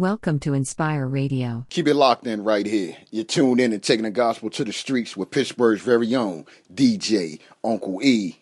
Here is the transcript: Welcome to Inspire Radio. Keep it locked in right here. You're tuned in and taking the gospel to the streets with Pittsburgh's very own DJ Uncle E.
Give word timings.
Welcome 0.00 0.38
to 0.40 0.54
Inspire 0.54 1.06
Radio. 1.06 1.66
Keep 1.68 1.86
it 1.86 1.92
locked 1.92 2.26
in 2.26 2.42
right 2.42 2.64
here. 2.64 2.96
You're 3.10 3.22
tuned 3.22 3.60
in 3.60 3.74
and 3.74 3.82
taking 3.82 4.04
the 4.04 4.10
gospel 4.10 4.48
to 4.48 4.64
the 4.64 4.72
streets 4.72 5.14
with 5.14 5.30
Pittsburgh's 5.30 5.82
very 5.82 6.14
own 6.14 6.46
DJ 6.72 7.38
Uncle 7.62 8.02
E. 8.02 8.39